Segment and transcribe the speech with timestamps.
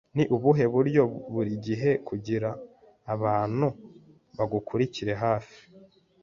[0.15, 1.01] Ni ubuhe buryo
[1.33, 2.49] buri gihe kugira
[3.13, 3.67] abantu
[4.37, 5.59] bagukurikira hafi?